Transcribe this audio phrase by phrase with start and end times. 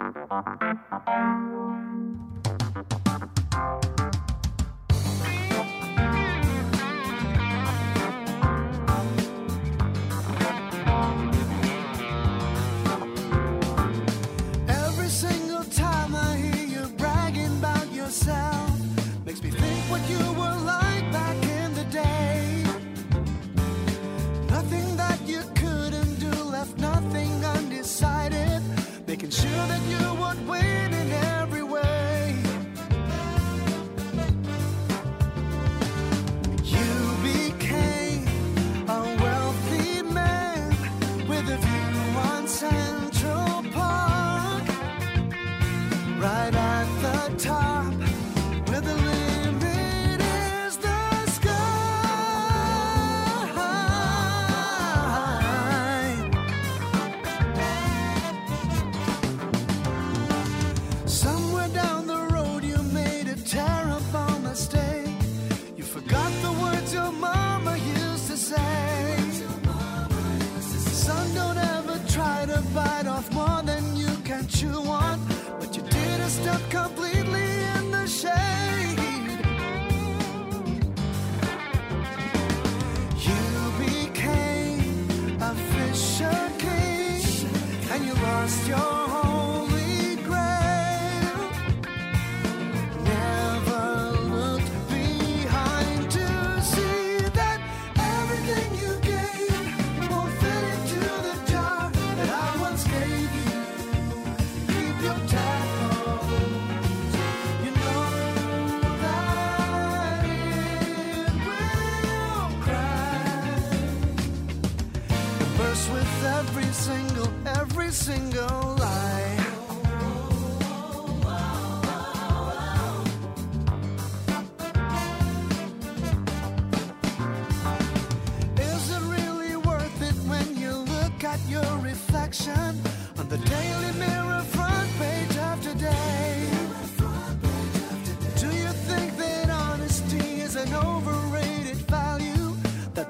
[0.00, 0.16] Thank
[2.62, 2.67] you.
[29.50, 30.67] Sure that you would win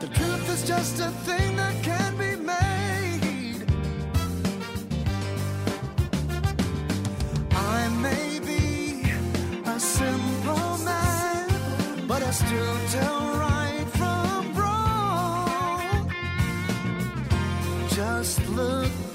[0.01, 3.67] That the truth is just a thing that can be made?
[7.51, 9.11] I may be
[9.67, 16.13] a simple man, but I still tell right from wrong.
[17.91, 19.08] Just look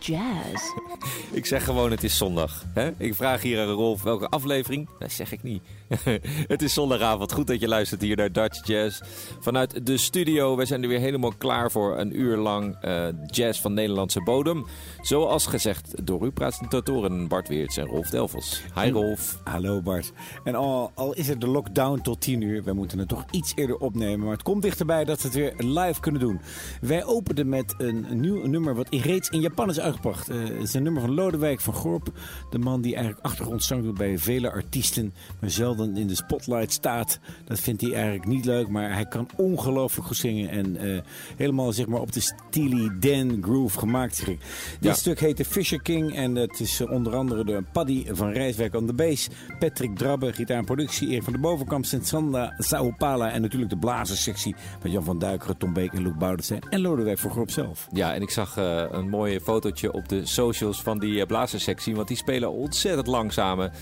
[0.00, 0.72] Jazz.
[1.32, 2.64] Ik zeg gewoon het is zondag.
[2.74, 2.90] Hè?
[2.96, 4.88] Ik vraag hier aan Rolf welke aflevering.
[4.98, 5.62] Dat zeg ik niet.
[6.54, 7.32] het is zondagavond.
[7.32, 9.00] Goed dat je luistert hier naar Dutch Jazz.
[9.40, 10.56] Vanuit de studio.
[10.56, 14.66] We zijn er weer helemaal klaar voor een uur lang uh, jazz van Nederlandse bodem.
[15.00, 18.62] Zoals gezegd door uw presentatoren Bart Weerts en Rolf Delvels.
[18.74, 19.40] Hi Rolf.
[19.44, 20.12] Hallo Bart.
[20.44, 23.52] En al, al is er de lockdown tot 10 uur, we moeten het toch iets
[23.54, 24.20] eerder opnemen.
[24.20, 26.40] Maar het komt dichterbij dat we het weer live kunnen doen.
[26.80, 30.30] Wij openden met een, een nieuw nummer wat reeds in Japan is uitgebracht.
[30.30, 32.12] Uh, het is een nummer van Lodewijk van Gorp.
[32.50, 35.14] De man die eigenlijk achtergrondzang doet bij vele artiesten.
[35.40, 37.18] Maar zelden in de spotlight staat.
[37.44, 38.68] Dat vindt hij eigenlijk niet leuk.
[38.68, 40.48] Maar hij kan ongelooflijk goed zingen.
[40.48, 41.00] En uh,
[41.36, 44.24] helemaal zeg maar op de Steely Dan groove gemaakt.
[44.26, 44.38] Dit
[44.80, 44.92] ja.
[44.92, 46.14] stuk heet The Fisher King.
[46.14, 49.28] En het is onder andere door Paddy van Rijswijk aan de bass.
[49.58, 51.08] Patrick Drabbe, gitaar en productie.
[51.08, 53.30] Erik van de Bovenkamp, Sensanda, Saopala.
[53.30, 56.60] En natuurlijk de blazerssectie met Jan van Duikeren, Tom Beek en Luc Boudestein.
[56.70, 57.88] En Lodewijk van Gorp zelf.
[57.92, 61.94] Ja, en ik zag uh, een mooi fotootje op de socials van die uh, blazerssectie.
[61.94, 63.72] Want die spelen ontzettend lang samen.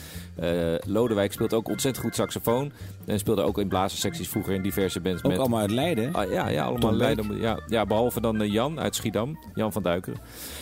[0.42, 2.72] Uh, Lodewijk speelt ook ontzettend goed saxofoon.
[3.06, 5.22] En speelde ook in blazerssecties vroeger in diverse bands.
[5.22, 5.40] Ook met...
[5.40, 6.12] allemaal uit Leiden?
[6.12, 7.40] Ah, ja, ja, allemaal uit Leiden.
[7.40, 9.38] Ja, ja, behalve dan Jan uit Schiedam.
[9.54, 10.20] Jan van Duikeren.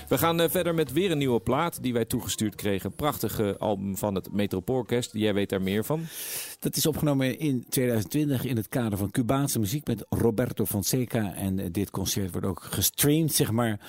[0.09, 2.93] We gaan verder met weer een nieuwe plaat die wij toegestuurd kregen.
[2.93, 5.11] Prachtige album van het Metropoolorkest.
[5.13, 6.01] Jij weet daar meer van.
[6.61, 11.35] Dat is opgenomen in 2020 in het kader van Cubaanse muziek met Roberto Fonseca.
[11.35, 13.81] En dit concert wordt ook gestreamd, zeg maar.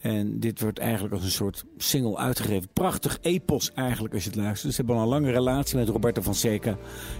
[0.00, 2.68] En dit wordt eigenlijk als een soort single uitgegeven.
[2.72, 4.74] Prachtig epos eigenlijk als je het luistert.
[4.74, 6.76] Ze hebben al een lange relatie met Roberto Fonseca.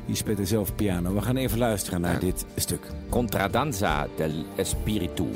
[0.06, 1.15] Die speelt er zelf piano.
[1.15, 2.91] We gaan even luisteren naar dit stuk.
[3.09, 5.27] Contradanza del Espiritu.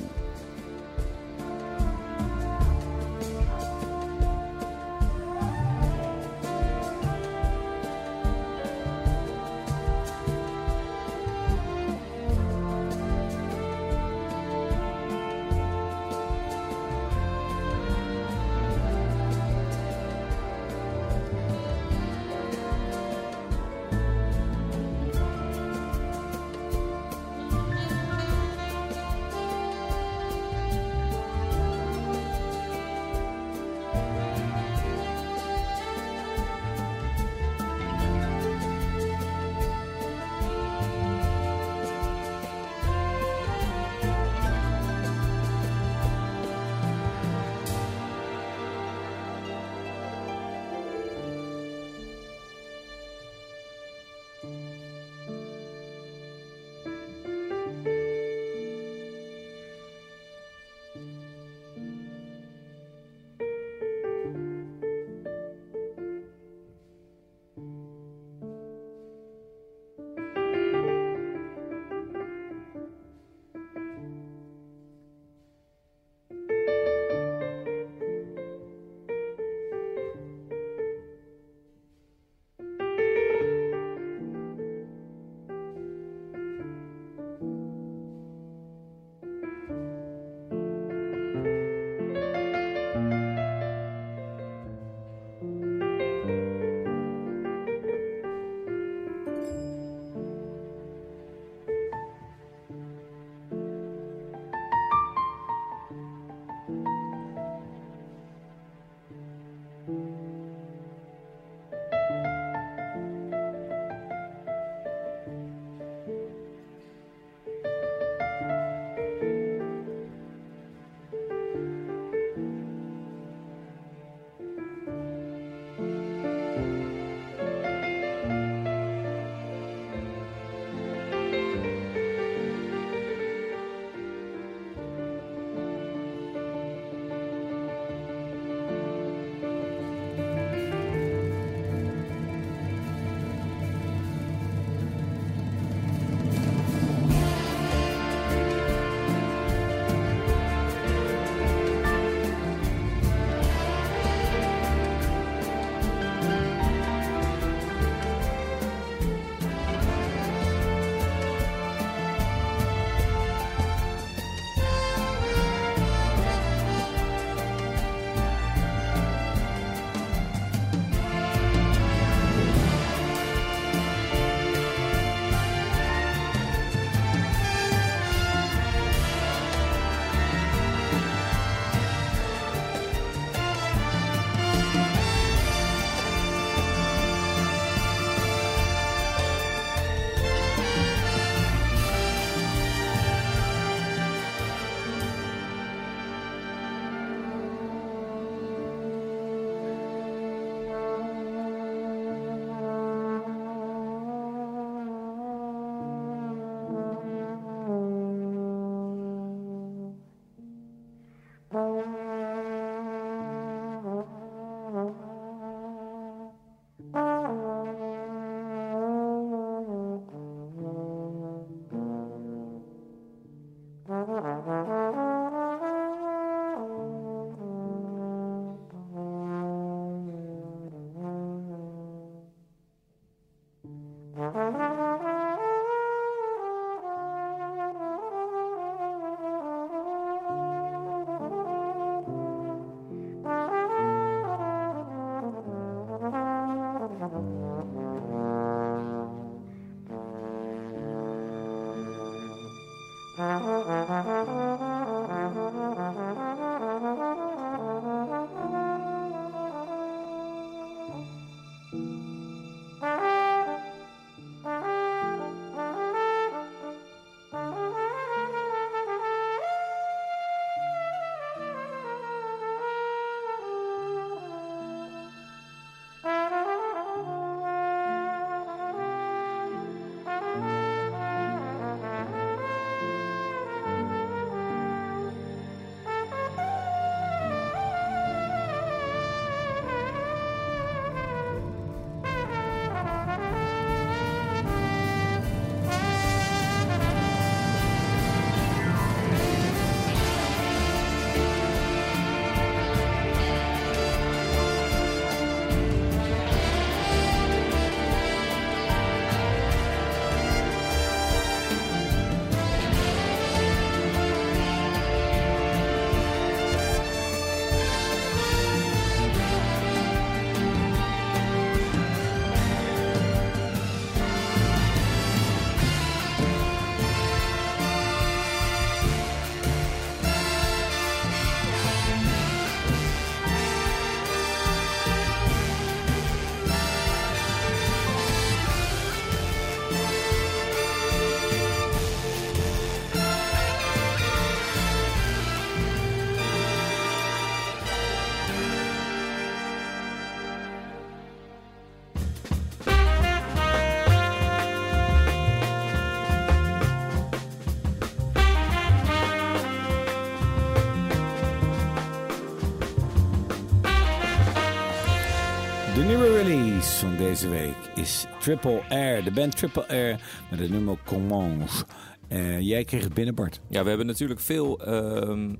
[366.78, 369.04] Van deze week is Triple R.
[369.04, 370.00] De band Triple R
[370.30, 371.64] met het nummer Commence.
[372.08, 373.40] Eh, jij kreeg het binnen, Bart.
[373.48, 375.34] Ja, we hebben natuurlijk veel ehm,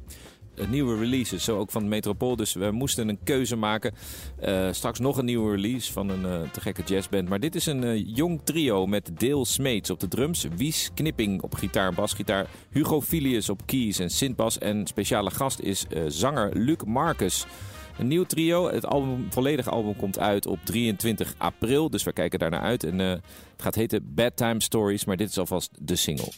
[0.68, 2.36] nieuwe releases, zo ook van Metropool.
[2.36, 3.94] Dus we moesten een keuze maken.
[4.40, 7.28] Eh, straks nog een nieuwe release van een eh, te gekke jazzband.
[7.28, 11.54] Maar dit is een jong trio met Dale Smeets op de drums, Wies Knipping op
[11.54, 14.58] gitaar en basgitaar, Hugo Filius op keys en synthbas.
[14.58, 17.46] En speciale gast is zanger Luc Marcus.
[17.98, 18.70] Een nieuw trio.
[18.70, 21.90] Het album, volledige album komt uit op 23 april.
[21.90, 22.84] Dus we kijken daar naar uit.
[22.84, 23.22] En eh, het
[23.56, 25.04] gaat heten Bedtime Stories.
[25.04, 26.32] Maar dit is alvast de single.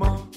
[0.00, 0.29] small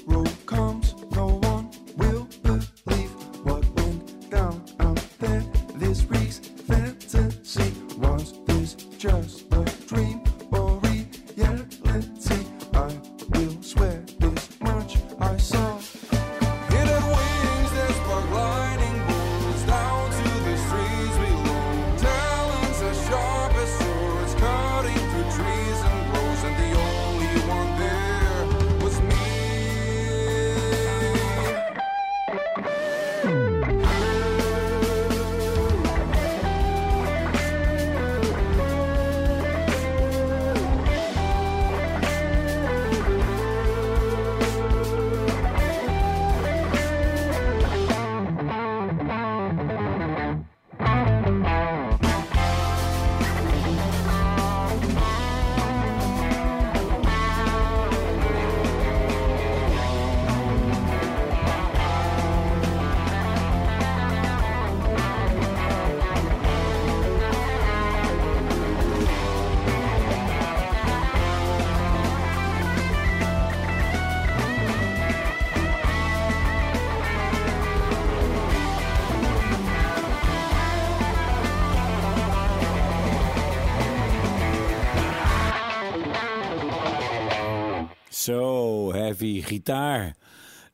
[89.44, 90.16] gitaar.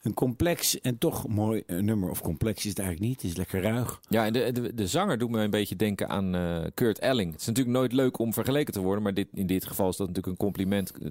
[0.01, 2.09] Een complex en toch mooi eh, nummer.
[2.09, 3.21] Of complex is het eigenlijk niet.
[3.21, 3.99] Het is lekker ruig.
[4.09, 7.31] Ja, en de, de, de zanger doet me een beetje denken aan eh, Kurt Elling.
[7.31, 9.95] Het is natuurlijk nooit leuk om vergeleken te worden, maar dit, in dit geval is
[9.97, 10.91] dat natuurlijk een compliment.
[10.91, 11.09] Eh,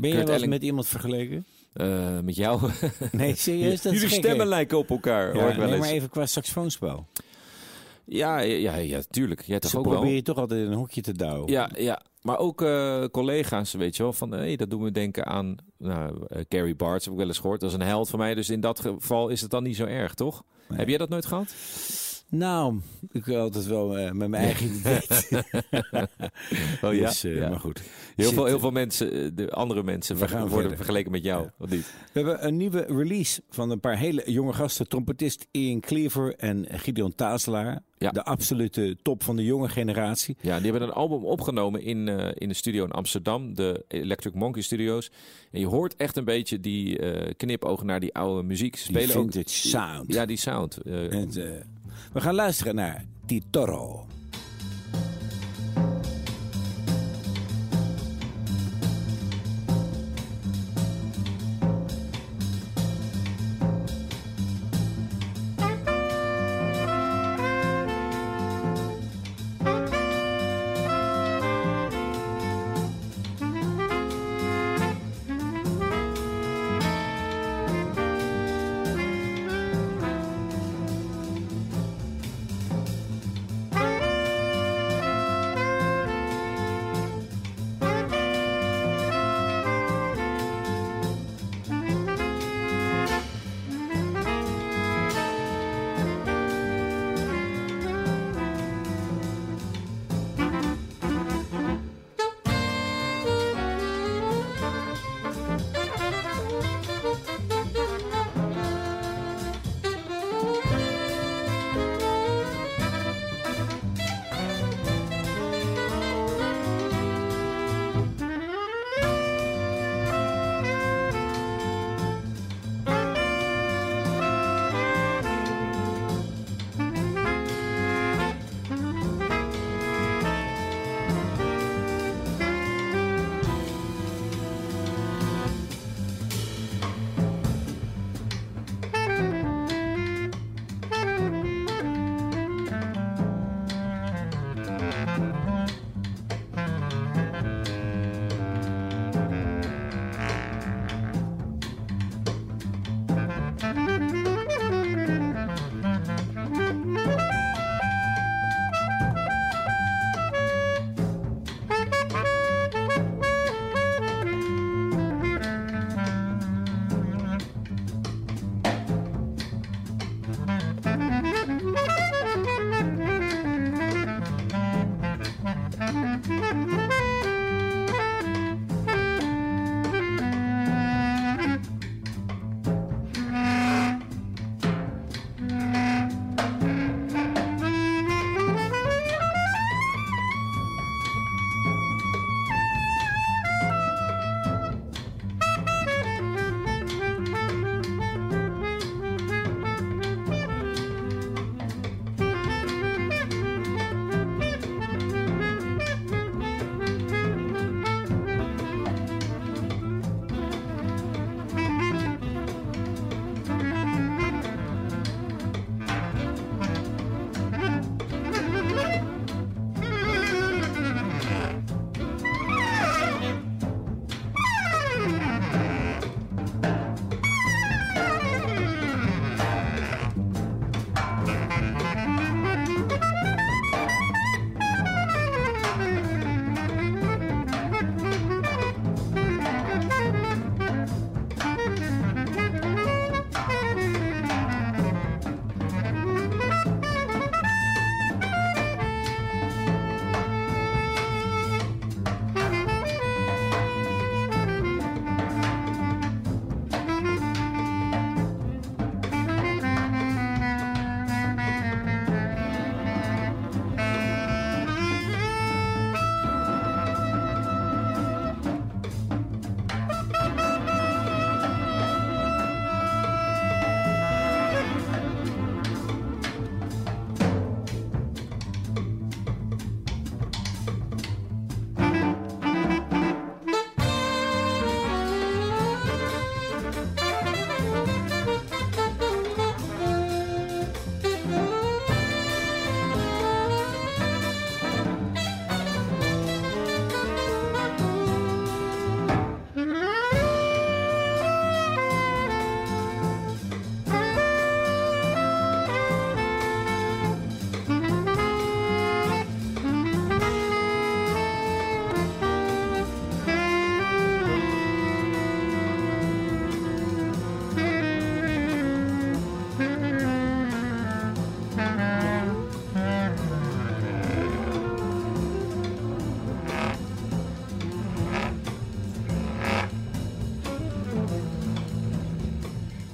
[0.00, 1.44] Ben je Elling, met iemand vergeleken?
[2.24, 2.60] met jou.
[3.12, 3.80] Nee, serieus?
[3.82, 5.84] Dat is Jullie gek, stemmen lijken op elkaar, Ja, hoor ik wel nee, eens.
[5.84, 7.06] maar even qua saxofoonspel.
[8.04, 9.42] Ja, ja, ja, tuurlijk.
[9.42, 10.04] Jij toch Ze ook wel?
[10.04, 11.50] je toch altijd in een hokje te douwen.
[11.50, 12.02] Ja, ja.
[12.22, 16.24] Maar ook eh, collega's, weet je wel, van hey, dat doen we denken aan nou,
[16.26, 17.60] eh, Gary Bartz, heb ik wel eens gehoord.
[17.60, 19.84] Dat is een held van mij, dus in dat geval is het dan niet zo
[19.84, 20.42] erg, toch?
[20.68, 20.78] Nee.
[20.78, 21.54] Heb jij dat nooit gehad?
[22.28, 22.80] Nou,
[23.12, 25.28] ik wil altijd wel eh, met mijn eigen identiteit.
[26.82, 27.06] Oh ja?
[27.06, 27.48] Dus, Ja.
[27.48, 27.82] Maar goed.
[28.16, 30.76] Heel Zit, veel, heel veel mensen, de andere mensen, We ver- gaan worden verder.
[30.76, 31.70] vergeleken met jou, niet?
[32.12, 34.88] We hebben een nieuwe release van een paar hele jonge gasten.
[34.88, 37.82] Trompetist Ian Cleaver en Gideon Tazelaar.
[38.00, 38.10] Ja.
[38.10, 40.36] De absolute top van de jonge generatie.
[40.40, 44.34] Ja, die hebben een album opgenomen in, eh, in de studio in Amsterdam, de Electric
[44.34, 45.10] Monkey Studios.
[45.50, 46.98] En je hoort echt een beetje die
[47.36, 48.76] knipoog naar die oude muziek.
[48.76, 50.12] Ze Die spelen ook vintage sound.
[50.12, 50.76] Ja, die sound.
[50.76, 51.30] Eh, En,
[52.12, 54.06] we gaan luisteren naar Titoro.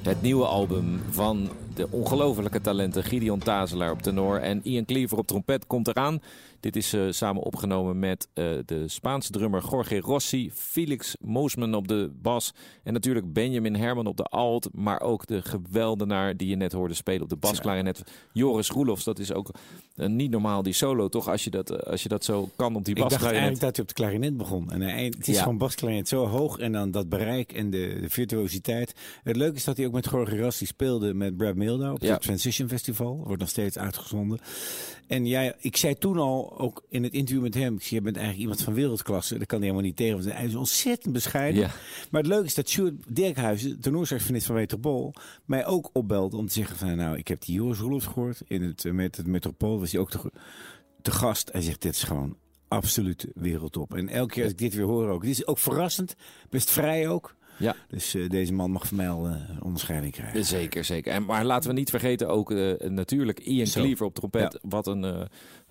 [0.07, 5.27] Het nieuwe album van de ongelofelijke talenten Gideon Tazelaar op tenor en Ian Cleaver op
[5.27, 6.21] trompet komt eraan.
[6.61, 11.89] Dit is uh, samen opgenomen met uh, de Spaanse drummer Jorge Rossi, Felix Moosman op
[11.89, 16.57] de bas en natuurlijk Benjamin Herman op de alt, maar ook de geweldenaar die je
[16.57, 19.05] net hoorde spelen op de basklarinet, Joris Roelofs.
[19.05, 19.51] Dat is ook
[19.97, 21.29] uh, niet normaal die solo, toch?
[21.29, 23.13] Als je dat, als je dat zo kan op die basklarinet.
[23.13, 24.71] Ik dacht eigenlijk dat hij op de klarinet begon.
[24.71, 25.43] En hij, het is ja.
[25.43, 28.95] gewoon basklarinet zo hoog en dan dat bereik en de, de virtuositeit.
[29.23, 32.13] Het leuke is dat hij ook met Jorge Rossi speelde met Brad Op ja.
[32.13, 33.23] het Transition Festival.
[33.25, 34.39] Wordt nog steeds uitgezonden.
[35.07, 38.01] En jij, ik zei toen al, ook in het interview met hem, ik zei, je
[38.01, 39.39] bent eigenlijk iemand van wereldklasse.
[39.39, 40.23] Dat kan hij helemaal niet tegen.
[40.23, 41.61] Want hij is ontzettend bescheiden.
[41.61, 41.71] Ja.
[42.11, 46.53] Maar het leuke is dat Sjoerd Dirkhuizen, tenorsaxofonist van Metropool, mij ook opbelde om te
[46.53, 49.79] zeggen van, nou, ik heb die Joris Roelofs gehoord in het, met het Metropool.
[49.79, 50.33] Was hij ook te,
[51.03, 51.53] te gast.
[51.53, 52.37] Hij zegt, dit is gewoon
[52.69, 53.95] absoluut wereldtop.
[53.95, 55.23] En elke keer als ik dit weer hoor ook.
[55.23, 56.17] Dit is ook verrassend,
[56.51, 57.37] best vrij ook.
[57.59, 57.77] Ja.
[57.89, 60.45] Dus uh, deze man mag van mij al uh, een onderscheiding krijgen.
[60.45, 61.13] Zeker, zeker.
[61.13, 63.81] En, maar laten we niet vergeten ook uh, natuurlijk Ian Zo.
[63.81, 64.53] Cleaver op trompet.
[64.53, 64.69] Ja.
[64.69, 65.29] Wat een,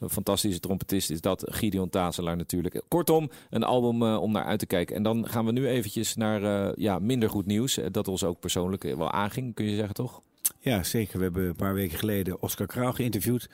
[0.09, 1.43] fantastische trompetist is dat.
[1.45, 2.81] Gideon Tazelaar natuurlijk.
[2.87, 4.95] Kortom, een album om naar uit te kijken.
[4.95, 7.79] En dan gaan we nu eventjes naar ja, minder goed nieuws.
[7.91, 10.21] dat ons ook persoonlijk wel aanging, kun je zeggen toch?
[10.59, 11.17] Ja, zeker.
[11.17, 13.49] We hebben een paar weken geleden Oscar Kraal geïnterviewd.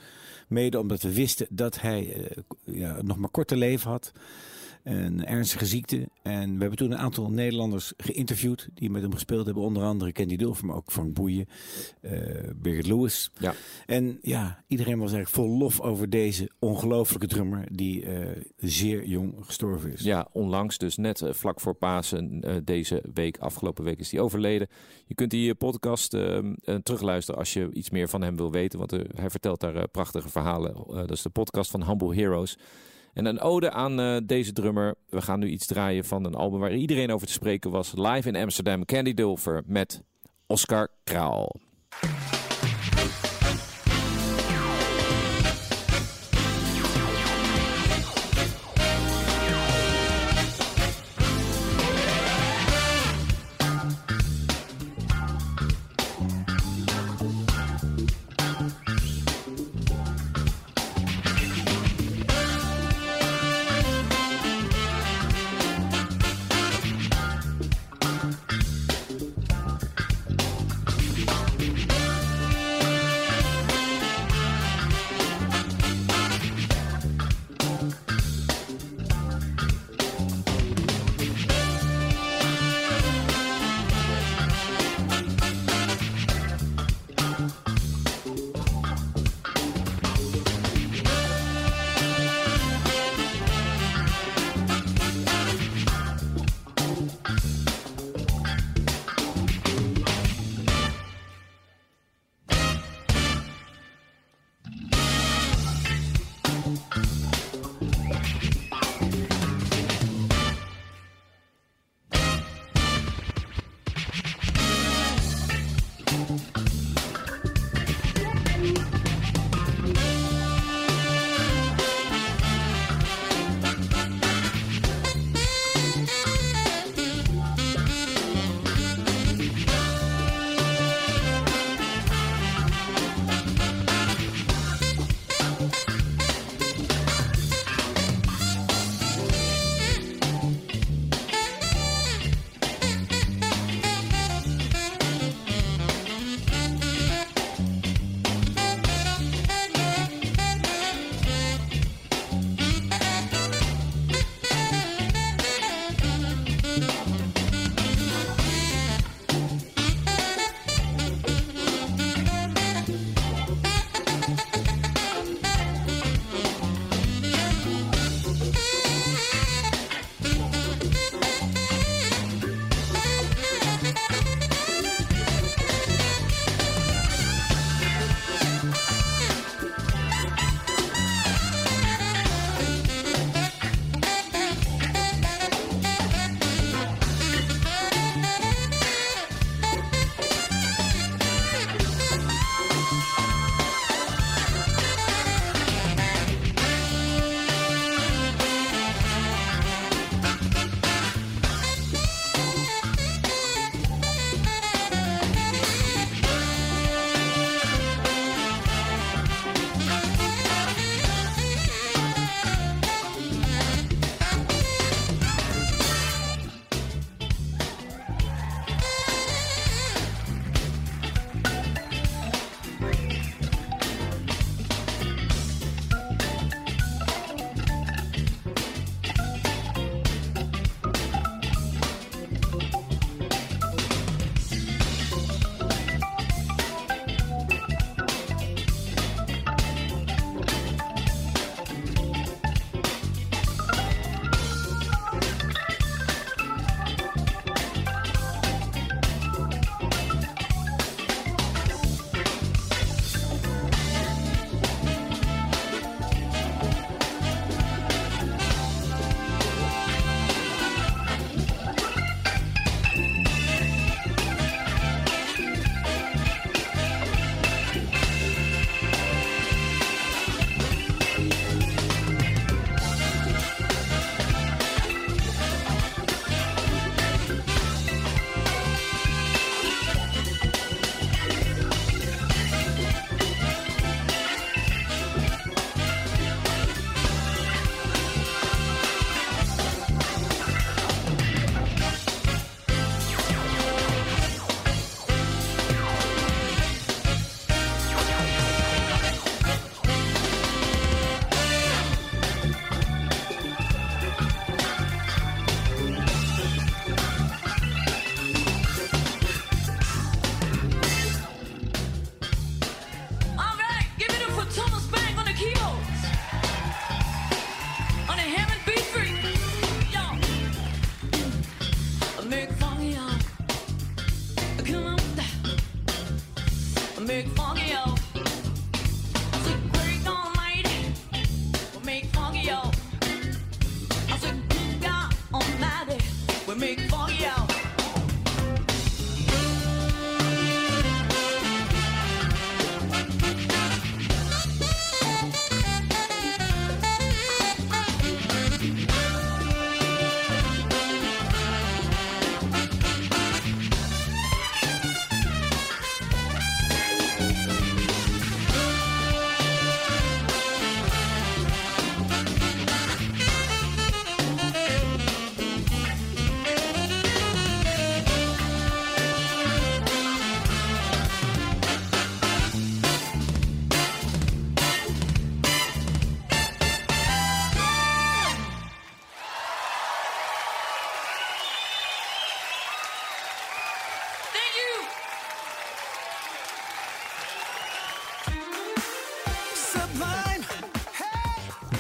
[0.47, 2.27] Mede omdat we wisten dat hij
[2.63, 4.11] ja, nog maar korte leven had
[4.83, 6.09] een ernstige ziekte.
[6.21, 9.63] En we hebben toen een aantal Nederlanders geïnterviewd die met hem gespeeld hebben.
[9.63, 11.47] Onder andere Candy Dulfer, maar ook Frank Boeien,
[12.01, 12.11] uh,
[12.55, 13.31] Birgit Lewis.
[13.39, 13.53] Ja.
[13.85, 19.35] En ja, iedereen was eigenlijk vol lof over deze ongelofelijke drummer die uh, zeer jong
[19.41, 20.01] gestorven is.
[20.01, 24.67] Ja, onlangs dus net uh, vlak voor Pasen deze week, afgelopen week is hij overleden.
[25.05, 28.91] Je kunt die podcast ehm, terugluisteren als je iets meer van hem wil weten, want
[28.91, 30.73] hij vertelt daar prachtige verhalen.
[30.87, 32.57] dat is de podcast van Humble Heroes.
[33.13, 34.95] En een ode aan uh, deze drummer.
[35.09, 37.93] We gaan nu iets draaien van een album waar iedereen over te spreken was.
[37.95, 40.03] Live in Amsterdam, Candy Dulfer met
[40.47, 41.70] Oscar Kraal.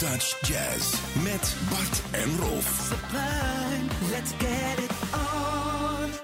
[0.01, 2.89] Dutch Jazz met Bart en Rolf.
[2.89, 6.20] Sublime, let's get it on.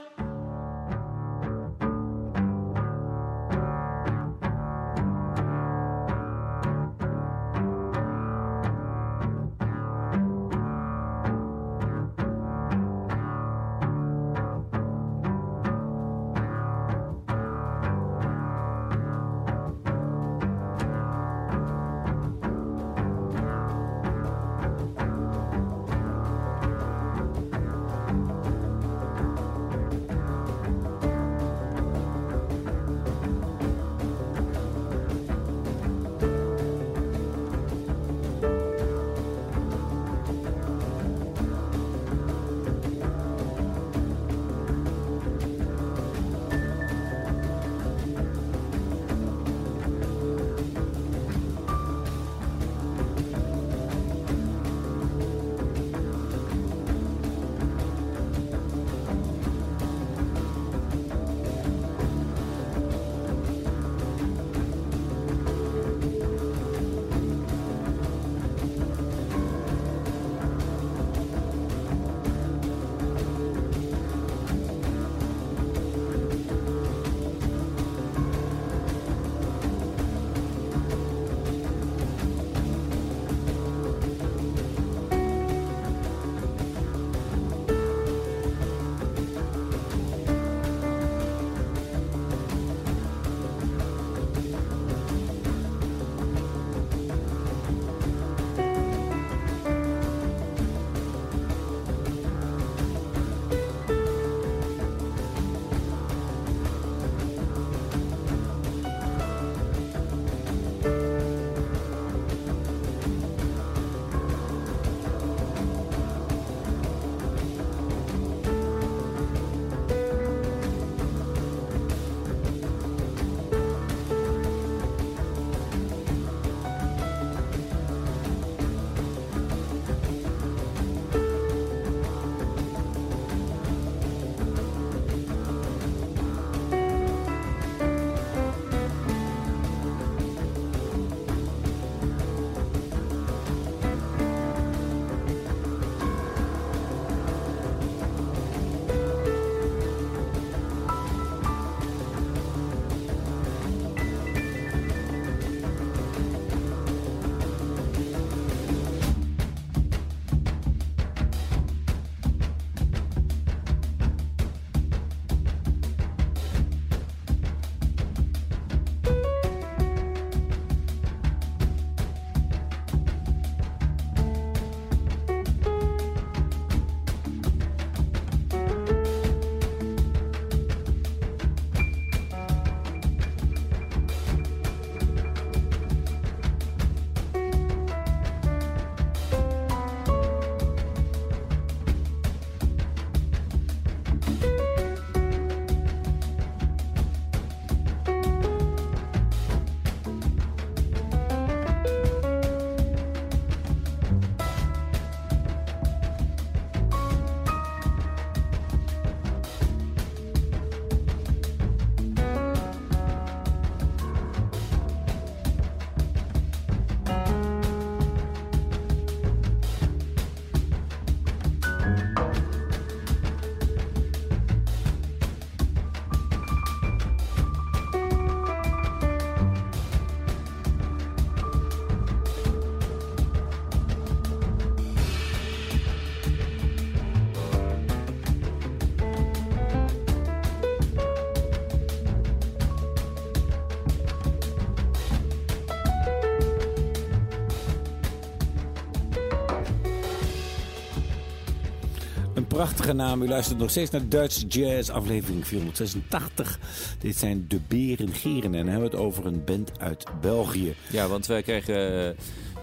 [252.58, 253.22] Prachtige naam.
[253.22, 256.60] U luistert nog steeds naar Dutch Jazz, aflevering 486.
[257.00, 260.76] Dit zijn de Beren Gieren en hebben we het over een band uit België.
[260.92, 262.18] Ja, want wij kregen eh,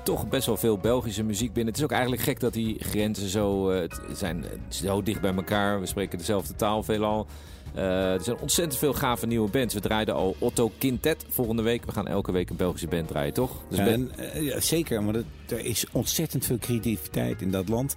[0.04, 1.72] toch best wel veel Belgische muziek binnen.
[1.72, 5.80] Het is ook eigenlijk gek dat die grenzen zo eh, zijn zo dicht bij elkaar.
[5.80, 7.26] We spreken dezelfde taal veelal.
[7.74, 9.74] Eh, er zijn ontzettend veel gave nieuwe bands.
[9.74, 11.84] We draaiden al Otto Quintet volgende week.
[11.84, 13.50] We gaan elke week een Belgische band draaien, toch?
[13.68, 17.68] Dus ben- En, eh, ja, zeker, maar dat, er is ontzettend veel creativiteit in dat
[17.68, 17.96] land.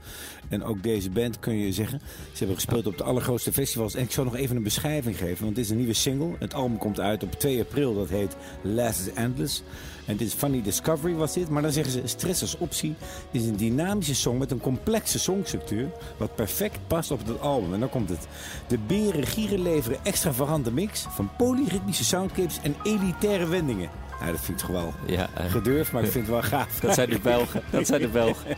[0.49, 1.99] En ook deze band kun je zeggen.
[2.31, 3.95] Ze hebben gespeeld op de allergrootste festivals.
[3.95, 6.35] En ik zal nog even een beschrijving geven, want dit is een nieuwe single.
[6.39, 7.95] Het album komt uit op 2 april.
[7.95, 9.63] Dat heet Last is Endless.
[10.05, 11.49] En dit is Funny Discovery was dit.
[11.49, 12.95] Maar dan zeggen ze stress als optie.
[13.31, 15.89] Is een dynamische song met een complexe songstructuur.
[16.17, 17.73] Wat perfect past op het album.
[17.73, 18.27] En dan komt het.
[18.67, 23.89] De beren gieren leveren extravagante mix van polyritmische soundclips en elitaire wendingen.
[24.19, 24.95] Nou, dat vind ik geweldig.
[25.05, 26.79] ja, Gedurfd, maar ik vind het wel gaaf.
[26.79, 27.61] dat zijn de Belgen.
[27.69, 28.55] Dat zijn de Belgen.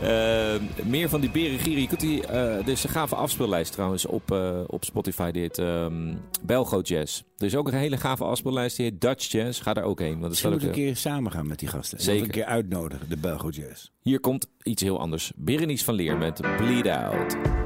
[0.00, 0.54] Eh,
[0.84, 1.80] meer van die berengieren.
[1.80, 5.30] Je kunt die, eh er is een gave afspeellijst trouwens op, eh, op Spotify.
[5.30, 7.22] Die heet ehm Belgo Jazz.
[7.36, 8.76] Er is ook een hele gave afspeellijst.
[8.76, 9.62] Die heet Dutch Jazz.
[9.62, 10.20] Ga daar ook heen.
[10.20, 11.98] Want staat moet een keer samen gaan met die gasten.
[11.98, 12.24] En Zeker.
[12.24, 13.88] een keer uitnodigen, de Belgo Jazz.
[14.02, 15.32] Hier komt iets heel anders.
[15.36, 17.57] Berenice van Leer met Bleed Out.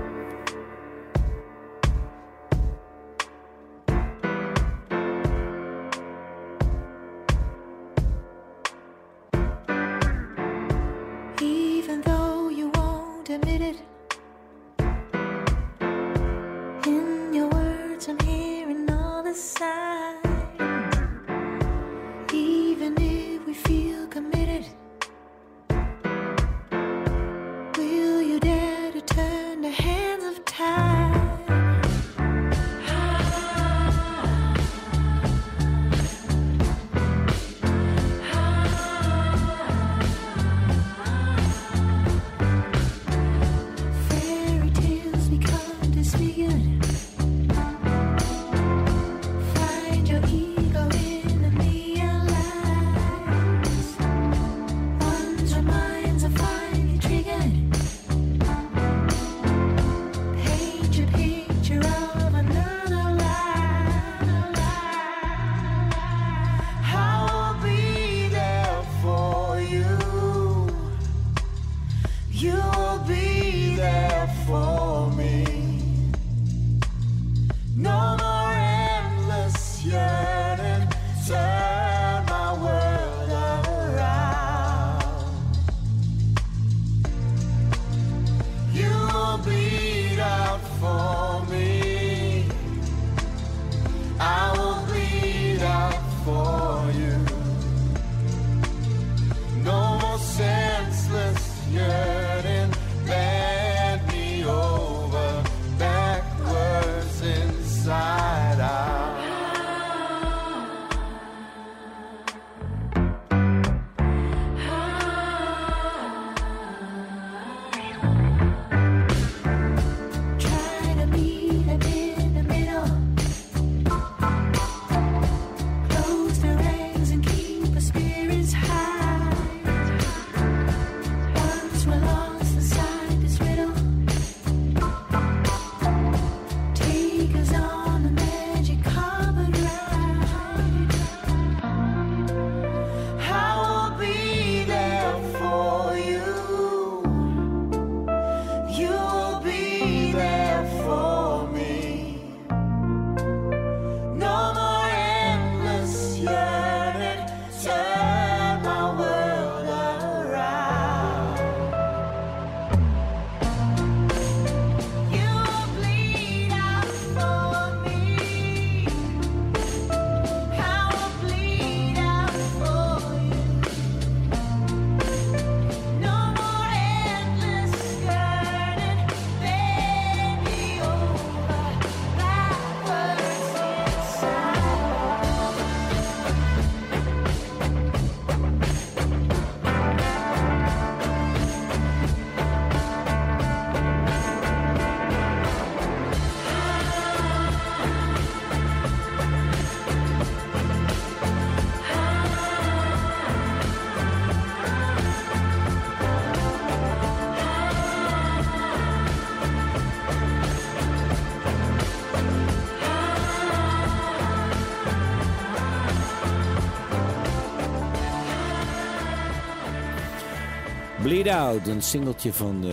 [221.31, 222.73] Out, een singeltje van eh,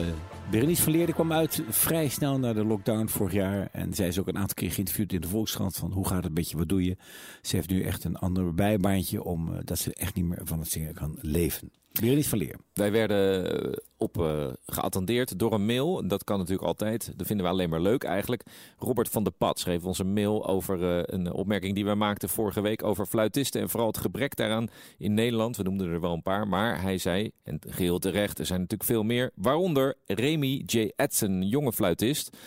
[0.52, 3.70] Berenice van Leerde kwam uit vrij snel na de lockdown vorig jaar.
[3.72, 6.34] En zij is ook een aantal keer geïnterviewd in de Volkskrant van hoe gaat het
[6.34, 6.98] met je, wat doe je.
[7.42, 10.60] Ze heeft nu echt een ander bijbaantje om eh, dat ze echt niet meer van
[10.60, 11.72] het zingen kan leven.
[11.92, 12.56] Berenice van Leer.
[12.74, 13.82] Wij werden
[14.16, 16.08] op eh, geattendeerd door een mail.
[16.08, 17.14] Dat kan natuurlijk altijd.
[17.16, 18.44] Dat vinden we alleen maar leuk eigenlijk.
[18.78, 22.30] Robert van der Pad schreef ons een mail over eh, een opmerking die wij maakten
[22.30, 23.62] vorige week over fluitisten.
[23.62, 25.58] En vooral het gebrek daaraan in Nederland.
[25.58, 26.48] We noemden er wel een paar.
[26.48, 29.32] Maar hij zei, en geheel terecht, er zijn natuurlijk veel meer.
[29.36, 30.92] Waaronder Remy J.
[30.96, 32.38] Edson, jonge fluitist.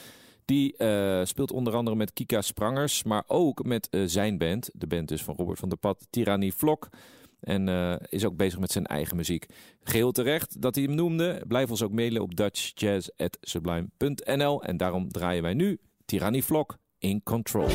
[0.44, 4.70] Die eh, speelt onder andere met Kika Sprangers, maar ook met zijn band.
[4.72, 6.88] De band dus van Robert van der Pad, Tyrannie Vlok.
[7.42, 9.46] En eh, is ook bezig met zijn eigen muziek.
[9.80, 11.44] Geheel terecht dat hij hem noemde.
[11.48, 14.62] Blijf ons ook mailen op dutchjazz.sublime.nl.
[14.62, 17.68] En daarom draaien wij nu Tyrannie Vlok in Control.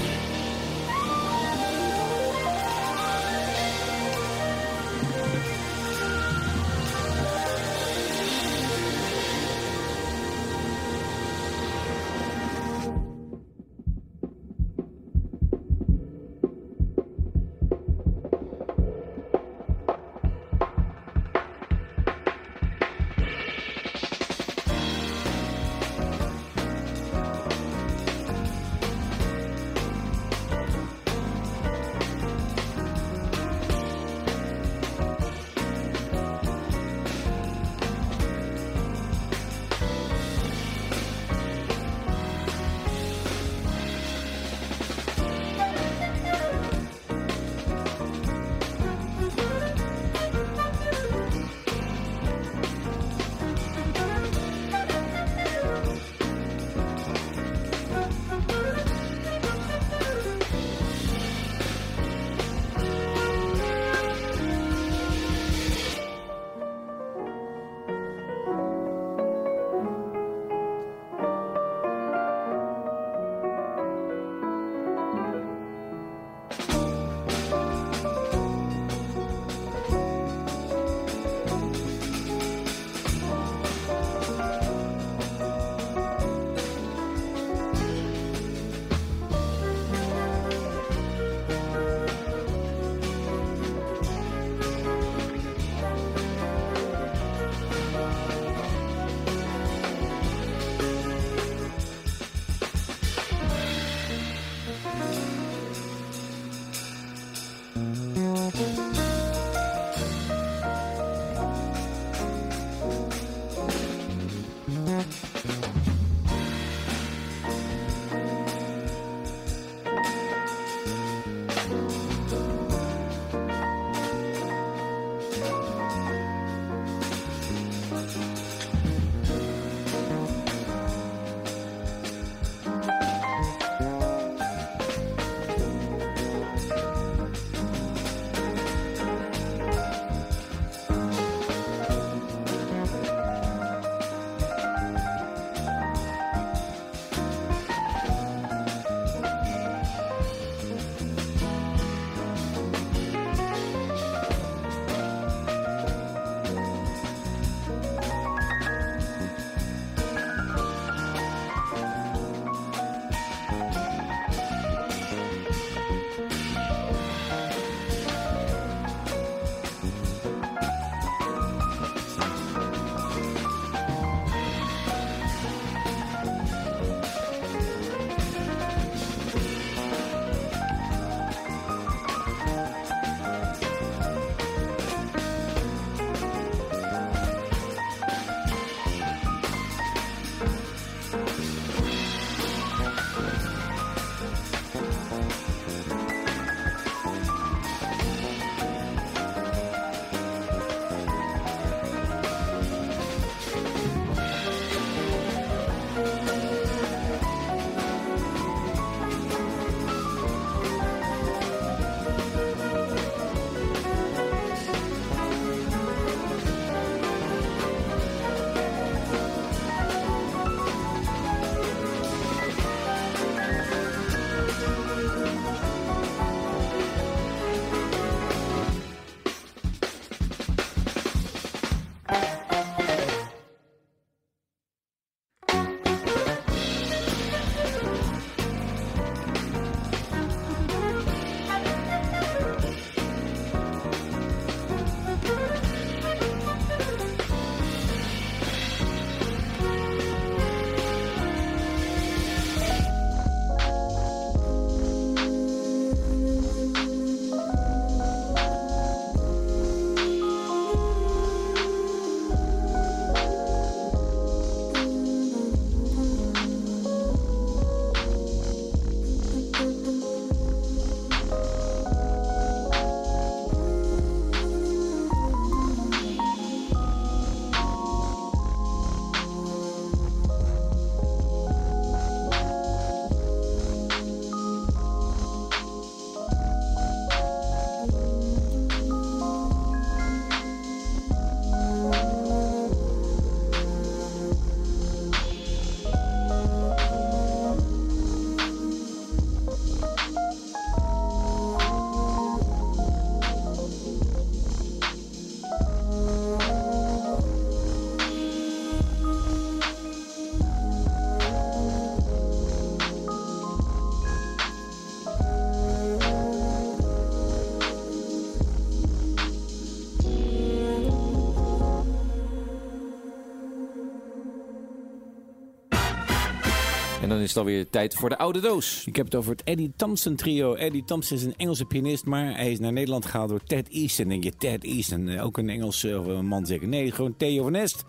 [327.17, 328.83] Dan is het alweer tijd voor de oude doos.
[328.85, 330.53] Ik heb het over het Eddie Thompson trio.
[330.53, 334.07] Eddie Thompson is een Engelse pianist, maar hij is naar Nederland gehaald door Ted Easton.
[334.07, 335.87] Denk je, Ted Easton, eh, ook een Engelse
[336.21, 336.67] man zeker?
[336.67, 337.83] Nee, gewoon Theo van Est.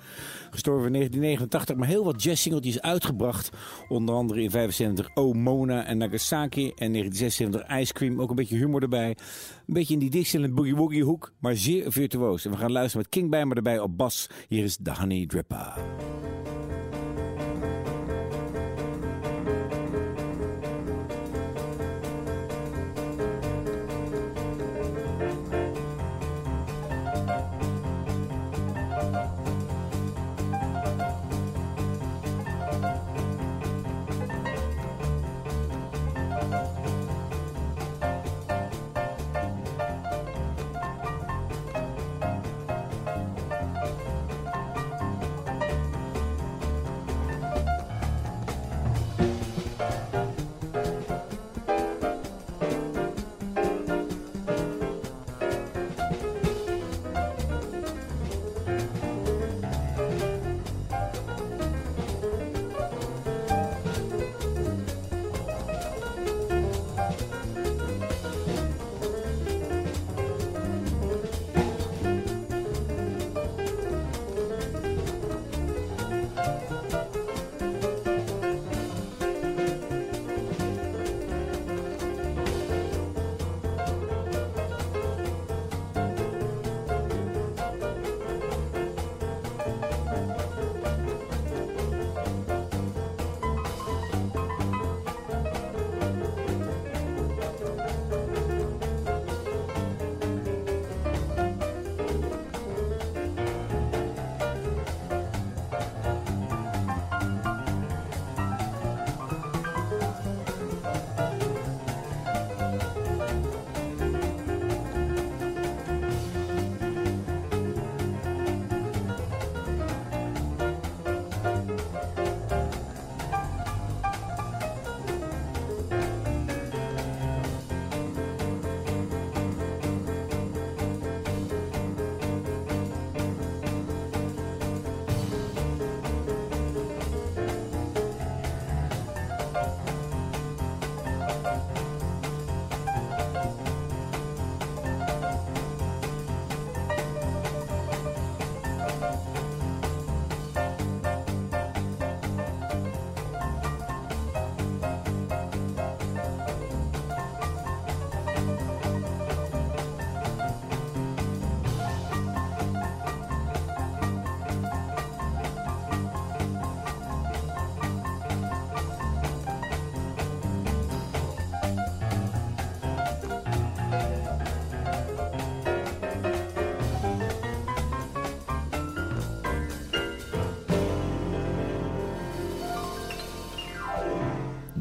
[0.51, 3.51] Gestorven in 1989, maar heel wat jazzsingeltjes uitgebracht.
[3.89, 6.73] Onder andere in 75 Oh Mona en Nagasaki.
[6.77, 9.09] En 1976 Ice Cream, ook een beetje humor erbij.
[9.09, 12.45] Een beetje in die Dixieland Boogie Woogie hoek, maar zeer virtuoos.
[12.45, 14.29] En we gaan luisteren met King Bijmer erbij op bas.
[14.49, 15.75] Hier is The Honey Dripper.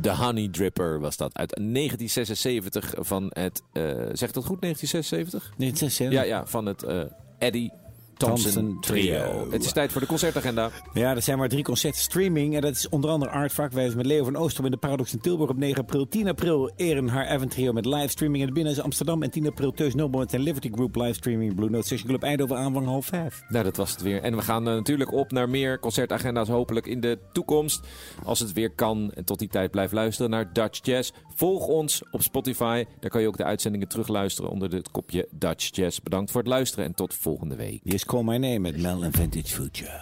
[0.08, 3.64] The Honey Dripper was dat uit 1976 van het...
[3.74, 5.54] eh zeg ik dat goed, 1976?
[5.58, 6.06] Nee, het is, hè?
[6.06, 7.02] Ja, ja, van het eh,
[7.38, 7.72] Eddie
[8.18, 9.48] Thompson, trio.
[9.52, 10.70] Het is tijd voor de concertagenda.
[10.94, 12.56] Ja, er zijn maar drie concerten streaming.
[12.56, 15.20] En dat is onder andere Art Vakwijs met Leo van Oostrom in de Paradox in
[15.20, 16.08] Tilburg op 9 april.
[16.08, 19.24] 10 april Eren haar Evan Trio met livestreaming in de Binnenhuis Amsterdam.
[19.24, 22.86] En 10 april Teus Nobel en Liberty Group livestreaming Blue Note Session Club Eindhoven aanvang
[22.86, 23.44] half vijf.
[23.48, 24.22] Nou, dat was het weer.
[24.22, 27.80] En we gaan eh, natuurlijk op naar meer concertagenda's hopelijk in de toekomst.
[28.24, 29.12] Als het weer kan.
[29.16, 31.12] En tot die tijd blijf luisteren naar Dutch Jazz.
[31.38, 32.86] Volg ons op Spotify.
[33.00, 36.00] Daar kan je ook de uitzendingen terugluisteren onder het kopje Dutch Jazz.
[36.00, 37.80] Bedankt voor het luisteren en tot volgende week.
[37.84, 40.02] Yes, Call My Name met Mel en Vintage Future.